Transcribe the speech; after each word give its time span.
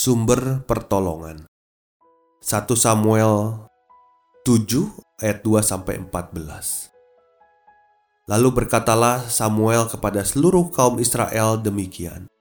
Sumber 0.00 0.64
pertolongan. 0.64 1.44
1 2.40 2.72
Samuel 2.72 3.68
7 4.48 4.96
ayat 5.20 5.44
2 5.44 5.60
sampai 5.60 6.00
14 6.00 6.88
Lalu 8.24 8.48
berkatalah 8.48 9.28
Samuel 9.28 9.92
kepada 9.92 10.24
seluruh 10.24 10.72
kaum 10.72 10.96
Israel 11.04 11.60
demikian. 11.60 12.32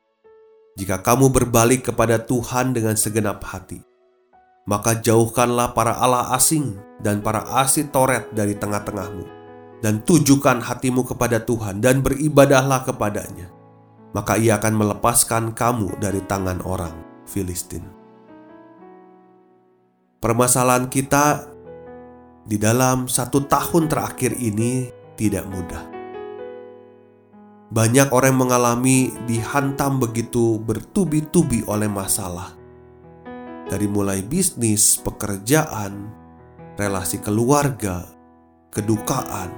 Jika 0.79 1.03
kamu 1.03 1.35
berbalik 1.35 1.91
kepada 1.91 2.23
Tuhan 2.23 2.71
dengan 2.71 2.95
segenap 2.95 3.43
hati 3.43 3.83
maka 4.63 4.95
jauhkanlah 4.95 5.75
para 5.75 5.99
Allah 5.99 6.31
asing 6.39 6.79
dan 7.03 7.19
para 7.19 7.43
asi 7.59 7.91
toret 7.91 8.31
dari 8.31 8.55
tengah-tengahmu 8.55 9.27
dan 9.83 9.99
tujukan 10.07 10.63
hatimu 10.63 11.03
kepada 11.03 11.43
Tuhan 11.43 11.83
dan 11.83 11.99
beribadahlah 11.99 12.87
kepadanya 12.87 13.51
maka 14.15 14.39
ia 14.39 14.55
akan 14.55 14.79
melepaskan 14.79 15.51
kamu 15.51 15.99
dari 15.99 16.23
tangan 16.23 16.63
orang 16.63 17.08
Filistin. 17.29 17.85
Permasalahan 20.17 20.89
kita 20.89 21.45
di 22.49 22.57
dalam 22.57 23.05
satu 23.05 23.45
tahun 23.45 23.85
terakhir 23.85 24.33
ini 24.41 24.89
tidak 25.13 25.45
mudah. 25.45 25.83
Banyak 27.69 28.09
orang 28.09 28.33
mengalami 28.33 29.13
dihantam 29.29 30.01
begitu 30.01 30.57
bertubi-tubi 30.57 31.61
oleh 31.69 31.85
masalah. 31.85 32.57
Dari 33.69 33.85
mulai 33.85 34.25
bisnis, 34.25 34.97
pekerjaan, 34.97 36.09
relasi 36.73 37.21
keluarga, 37.21 38.09
kedukaan, 38.73 39.53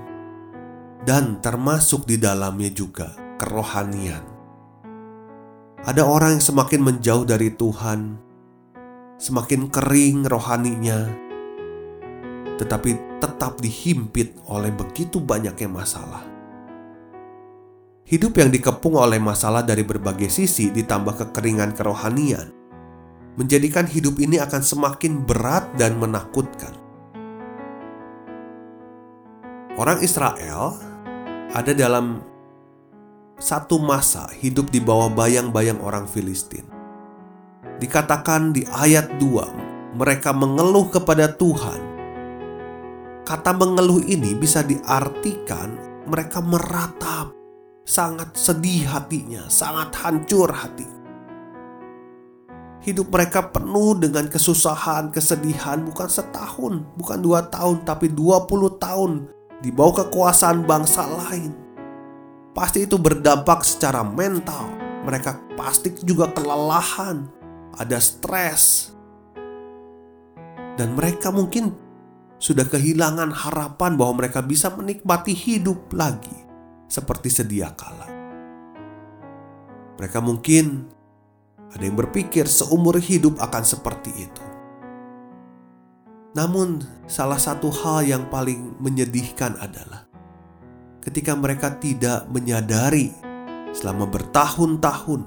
dan 1.07 1.39
termasuk 1.39 2.03
di 2.03 2.19
dalamnya 2.19 2.67
juga 2.75 3.15
kerohanian. 3.39 4.40
Ada 5.81 6.05
orang 6.05 6.37
yang 6.37 6.45
semakin 6.45 6.81
menjauh 6.85 7.25
dari 7.25 7.49
Tuhan, 7.57 8.13
semakin 9.17 9.65
kering 9.65 10.29
rohaninya, 10.29 11.09
tetapi 12.61 13.17
tetap 13.17 13.57
dihimpit 13.57 14.37
oleh 14.45 14.69
begitu 14.69 15.17
banyaknya 15.17 15.65
masalah. 15.65 16.21
Hidup 18.05 18.37
yang 18.37 18.53
dikepung 18.53 18.93
oleh 18.93 19.17
masalah 19.17 19.65
dari 19.65 19.81
berbagai 19.81 20.29
sisi 20.29 20.69
ditambah 20.69 21.17
kekeringan 21.17 21.73
kerohanian 21.73 22.53
menjadikan 23.41 23.89
hidup 23.89 24.21
ini 24.21 24.37
akan 24.37 24.61
semakin 24.61 25.25
berat 25.25 25.65
dan 25.81 25.97
menakutkan. 25.97 26.77
Orang 29.81 29.97
Israel 30.05 30.77
ada 31.57 31.73
dalam 31.73 32.21
satu 33.41 33.81
masa 33.81 34.29
hidup 34.37 34.69
di 34.69 34.77
bawah 34.77 35.09
bayang-bayang 35.09 35.81
orang 35.81 36.05
Filistin. 36.05 36.61
Dikatakan 37.81 38.53
di 38.53 38.61
ayat 38.69 39.17
2, 39.17 39.97
mereka 39.97 40.29
mengeluh 40.29 40.93
kepada 40.93 41.25
Tuhan. 41.33 41.81
Kata 43.25 43.57
mengeluh 43.57 44.05
ini 44.05 44.37
bisa 44.37 44.61
diartikan 44.61 45.73
mereka 46.05 46.37
meratap, 46.37 47.33
sangat 47.81 48.37
sedih 48.37 48.85
hatinya, 48.85 49.49
sangat 49.49 49.89
hancur 49.97 50.53
hati. 50.53 50.85
Hidup 52.85 53.09
mereka 53.09 53.49
penuh 53.49 53.97
dengan 53.97 54.29
kesusahan, 54.29 55.09
kesedihan, 55.09 55.81
bukan 55.81 56.09
setahun, 56.09 56.85
bukan 56.93 57.19
dua 57.21 57.49
tahun, 57.49 57.81
tapi 57.89 58.09
dua 58.09 58.45
puluh 58.45 58.77
tahun 58.77 59.29
di 59.65 59.73
bawah 59.73 60.05
kekuasaan 60.05 60.65
bangsa 60.65 61.05
lain 61.05 61.70
Pasti 62.51 62.83
itu 62.83 62.99
berdampak 62.99 63.63
secara 63.63 64.03
mental. 64.03 64.67
Mereka 65.07 65.55
pasti 65.55 65.95
juga 66.03 66.29
kelelahan, 66.35 67.25
ada 67.79 67.97
stres. 67.97 68.91
Dan 70.75 70.93
mereka 70.93 71.31
mungkin 71.31 71.71
sudah 72.41 72.67
kehilangan 72.67 73.31
harapan 73.31 73.95
bahwa 73.95 74.25
mereka 74.25 74.43
bisa 74.43 74.73
menikmati 74.73 75.31
hidup 75.31 75.93
lagi 75.95 76.35
seperti 76.91 77.31
sedia 77.31 77.71
kala. 77.71 78.09
Mereka 79.95 80.19
mungkin 80.19 80.89
ada 81.71 81.83
yang 81.87 81.95
berpikir 81.95 82.51
seumur 82.51 82.99
hidup 82.99 83.39
akan 83.39 83.63
seperti 83.63 84.11
itu. 84.27 84.45
Namun, 86.35 86.83
salah 87.07 87.39
satu 87.39 87.71
hal 87.71 88.07
yang 88.07 88.23
paling 88.31 88.79
menyedihkan 88.79 89.55
adalah 89.59 90.10
ketika 91.01 91.33
mereka 91.33 91.73
tidak 91.81 92.29
menyadari 92.29 93.09
selama 93.73 94.05
bertahun-tahun 94.05 95.21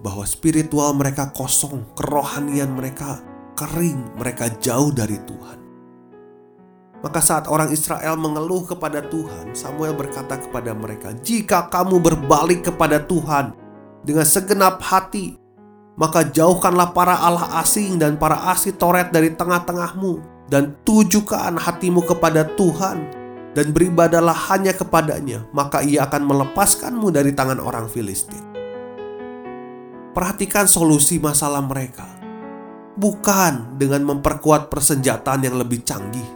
bahwa 0.00 0.24
spiritual 0.24 0.96
mereka 0.96 1.28
kosong, 1.30 1.84
kerohanian 1.92 2.72
mereka 2.72 3.20
kering, 3.52 4.16
mereka 4.16 4.48
jauh 4.56 4.88
dari 4.88 5.20
Tuhan. 5.20 5.58
Maka 7.00 7.20
saat 7.20 7.48
orang 7.48 7.72
Israel 7.72 8.16
mengeluh 8.16 8.64
kepada 8.64 9.00
Tuhan, 9.04 9.56
Samuel 9.56 9.96
berkata 9.96 10.36
kepada 10.36 10.72
mereka, 10.76 11.12
"Jika 11.20 11.68
kamu 11.68 12.00
berbalik 12.00 12.72
kepada 12.72 13.00
Tuhan 13.00 13.56
dengan 14.04 14.24
segenap 14.24 14.80
hati, 14.84 15.36
maka 16.00 16.24
jauhkanlah 16.24 16.96
para 16.96 17.20
allah 17.20 17.60
asing 17.60 18.00
dan 18.00 18.16
para 18.16 18.48
asi 18.48 18.72
toret 18.72 19.12
dari 19.12 19.32
tengah-tengahmu 19.36 20.20
dan 20.48 20.72
tujukan 20.84 21.56
hatimu 21.60 22.04
kepada 22.04 22.48
Tuhan 22.56 23.19
dan 23.50 23.74
beribadalah 23.74 24.34
hanya 24.54 24.70
kepadanya, 24.70 25.42
maka 25.50 25.82
ia 25.82 26.06
akan 26.06 26.22
melepaskanmu 26.22 27.10
dari 27.10 27.34
tangan 27.34 27.58
orang 27.58 27.90
Filistin. 27.90 28.42
Perhatikan 30.14 30.66
solusi 30.70 31.18
masalah 31.18 31.62
mereka, 31.62 32.06
bukan 32.98 33.78
dengan 33.78 34.06
memperkuat 34.06 34.70
persenjataan 34.70 35.46
yang 35.46 35.58
lebih 35.58 35.82
canggih, 35.82 36.26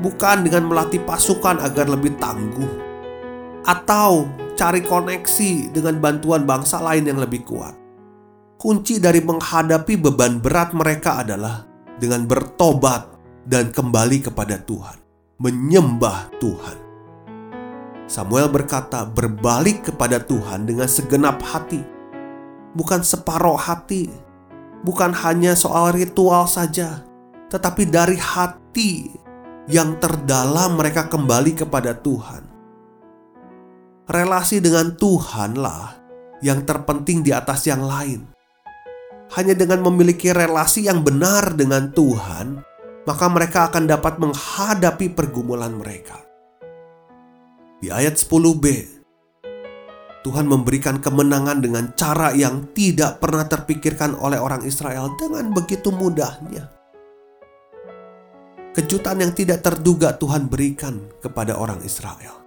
bukan 0.00 0.44
dengan 0.44 0.68
melatih 0.68 1.00
pasukan 1.04 1.60
agar 1.60 1.88
lebih 1.88 2.16
tangguh, 2.20 2.72
atau 3.64 4.28
cari 4.56 4.80
koneksi 4.84 5.72
dengan 5.72 6.00
bantuan 6.00 6.44
bangsa 6.48 6.80
lain 6.80 7.04
yang 7.08 7.20
lebih 7.20 7.44
kuat. 7.44 7.76
Kunci 8.56 8.96
dari 8.96 9.20
menghadapi 9.20 10.00
beban 10.00 10.40
berat 10.40 10.72
mereka 10.72 11.20
adalah 11.20 11.68
dengan 12.00 12.24
bertobat 12.24 13.12
dan 13.44 13.68
kembali 13.68 14.24
kepada 14.24 14.56
Tuhan 14.64 15.05
menyembah 15.36 16.32
Tuhan. 16.40 16.78
Samuel 18.06 18.48
berkata, 18.48 19.04
"Berbalik 19.04 19.92
kepada 19.92 20.22
Tuhan 20.22 20.64
dengan 20.64 20.86
segenap 20.86 21.42
hati, 21.42 21.82
bukan 22.76 23.02
separuh 23.02 23.58
hati, 23.58 24.08
bukan 24.86 25.10
hanya 25.12 25.58
soal 25.58 25.92
ritual 25.92 26.46
saja, 26.46 27.02
tetapi 27.50 27.88
dari 27.88 28.14
hati 28.14 29.10
yang 29.66 29.98
terdalam 29.98 30.78
mereka 30.78 31.10
kembali 31.10 31.58
kepada 31.58 31.98
Tuhan. 31.98 32.46
Relasi 34.06 34.62
dengan 34.62 34.94
Tuhanlah 34.94 35.98
yang 36.38 36.62
terpenting 36.62 37.26
di 37.26 37.34
atas 37.34 37.66
yang 37.66 37.82
lain. 37.82 38.30
Hanya 39.34 39.58
dengan 39.58 39.82
memiliki 39.82 40.30
relasi 40.30 40.86
yang 40.86 41.02
benar 41.02 41.58
dengan 41.58 41.90
Tuhan, 41.90 42.62
maka 43.06 43.26
mereka 43.30 43.70
akan 43.70 43.86
dapat 43.86 44.18
menghadapi 44.18 45.14
pergumulan 45.14 45.70
mereka. 45.78 46.18
Di 47.78 47.88
ayat 47.94 48.18
10b, 48.18 48.66
Tuhan 50.26 50.46
memberikan 50.50 50.98
kemenangan 50.98 51.62
dengan 51.62 51.94
cara 51.94 52.34
yang 52.34 52.74
tidak 52.74 53.22
pernah 53.22 53.46
terpikirkan 53.46 54.18
oleh 54.18 54.42
orang 54.42 54.66
Israel 54.66 55.14
dengan 55.14 55.54
begitu 55.54 55.94
mudahnya. 55.94 56.66
Kejutan 58.74 59.22
yang 59.22 59.32
tidak 59.32 59.62
terduga 59.62 60.18
Tuhan 60.18 60.50
berikan 60.50 60.98
kepada 61.22 61.56
orang 61.56 61.80
Israel. 61.86 62.42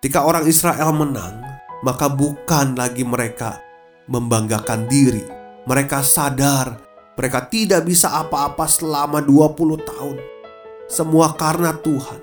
Ketika 0.00 0.24
orang 0.24 0.48
Israel 0.48 0.96
menang, 0.96 1.44
maka 1.84 2.08
bukan 2.08 2.72
lagi 2.72 3.04
mereka 3.04 3.60
membanggakan 4.08 4.88
diri. 4.88 5.22
Mereka 5.68 6.00
sadar 6.00 6.89
mereka 7.20 7.44
tidak 7.52 7.84
bisa 7.84 8.16
apa-apa 8.16 8.64
selama 8.64 9.20
20 9.20 9.76
tahun. 9.76 10.16
Semua 10.88 11.36
karena 11.36 11.76
Tuhan. 11.76 12.16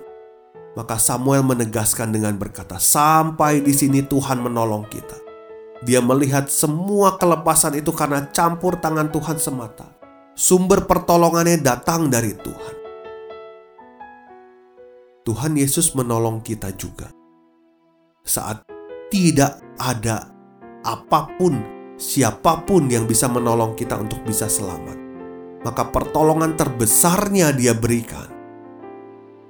Maka 0.73 0.97
Samuel 0.97 1.45
menegaskan 1.45 2.09
dengan 2.09 2.33
berkata, 2.33 2.81
"Sampai 2.81 3.61
di 3.61 3.77
sini 3.77 4.01
Tuhan 4.01 4.41
menolong 4.41 4.89
kita." 4.89 5.13
Dia 5.85 6.01
melihat 6.01 6.49
semua 6.49 7.21
kelepasan 7.21 7.77
itu 7.77 7.93
karena 7.93 8.25
campur 8.33 8.81
tangan 8.81 9.13
Tuhan 9.13 9.37
semata. 9.37 9.85
Sumber 10.33 10.89
pertolongannya 10.89 11.61
datang 11.61 12.09
dari 12.09 12.33
Tuhan. 12.33 12.75
Tuhan 15.29 15.53
Yesus 15.61 15.93
menolong 15.93 16.41
kita 16.41 16.73
juga. 16.73 17.13
Saat 18.25 18.65
tidak 19.13 19.61
ada 19.77 20.33
apa 20.81 21.29
pun, 21.37 21.76
siapa 21.97 22.63
pun 22.63 22.87
yang 22.87 23.09
bisa 23.09 23.25
menolong 23.25 23.73
kita 23.73 23.97
untuk 23.97 24.21
bisa 24.23 24.45
selamat, 24.45 24.97
maka 25.65 25.83
pertolongan 25.89 26.53
terbesarnya 26.53 27.51
Dia 27.51 27.73
berikan 27.73 28.37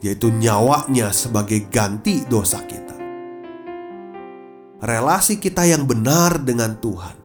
yaitu 0.01 0.29
nyawanya 0.29 1.09
sebagai 1.09 1.65
ganti 1.73 2.21
dosa 2.25 2.61
kita. 2.65 2.95
Relasi 4.77 5.41
kita 5.41 5.65
yang 5.65 5.89
benar 5.89 6.37
dengan 6.37 6.77
Tuhan 6.77 7.17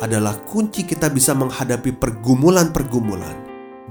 adalah 0.00 0.40
kunci 0.48 0.88
kita 0.88 1.12
bisa 1.12 1.36
menghadapi 1.36 1.92
pergumulan-pergumulan, 2.00 3.36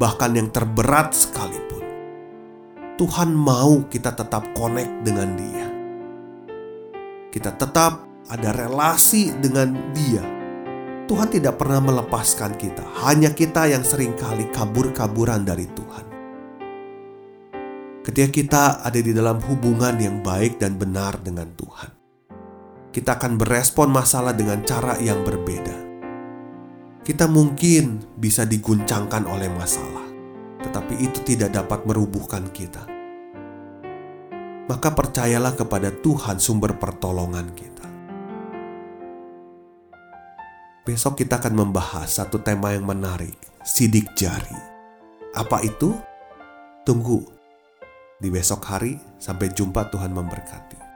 bahkan 0.01 0.33
yang 0.33 0.50
terberat 0.50 1.13
sekalipun. 1.13 1.85
Tuhan 2.97 3.29
mau 3.29 3.85
kita 3.85 4.09
tetap 4.18 4.57
connect 4.57 5.06
dengan 5.06 5.38
Dia. 5.38 5.68
Kita 7.29 7.53
tetap 7.53 8.06
ada 8.27 8.51
relasi 8.51 9.31
dengan 9.39 9.71
Dia. 9.95 10.24
Tuhan 11.07 11.31
tidak 11.31 11.56
pernah 11.56 11.79
melepaskan 11.79 12.59
kita, 12.59 12.83
hanya 13.07 13.31
kita 13.31 13.71
yang 13.71 13.79
sering 13.88 14.12
kali 14.19 14.44
kabur-kaburan 14.51 15.47
dari 15.47 15.63
Tuhan. 15.71 16.06
Ketika 18.03 18.27
kita 18.31 18.63
ada 18.83 19.00
di 19.00 19.15
dalam 19.15 19.39
hubungan 19.47 19.95
yang 20.00 20.19
baik 20.19 20.59
dan 20.59 20.75
benar 20.75 21.15
dengan 21.24 21.47
Tuhan, 21.56 21.91
kita 22.91 23.19
akan 23.19 23.39
berespon 23.39 23.88
masalah 23.88 24.35
dengan 24.35 24.63
cara 24.68 25.00
yang 25.00 25.24
berbeda. 25.24 25.88
Kita 27.07 27.24
mungkin 27.31 28.03
bisa 28.19 28.44
diguncangkan 28.44 29.24
oleh 29.31 29.47
masalah, 29.47 30.07
tetapi 30.59 31.07
itu 31.07 31.24
tidak 31.24 31.56
dapat 31.56 31.88
merubuhkan 31.88 32.51
kita. 32.51 32.83
Maka 34.68 34.91
percayalah 34.91 35.56
kepada 35.56 35.95
Tuhan, 35.95 36.44
sumber 36.44 36.75
pertolongan 36.75 37.47
kita. 37.56 37.76
Besok 40.88 41.19
kita 41.19 41.44
akan 41.44 41.68
membahas 41.68 42.07
satu 42.07 42.39
tema 42.39 42.72
yang 42.72 42.88
menarik, 42.88 43.36
sidik 43.60 44.07
jari. 44.16 44.56
Apa 45.36 45.60
itu? 45.60 45.92
Tunggu 46.88 47.28
di 48.24 48.31
besok 48.31 48.63
hari. 48.63 48.95
Sampai 49.19 49.51
jumpa, 49.51 49.92
Tuhan 49.92 50.16
memberkati. 50.16 50.87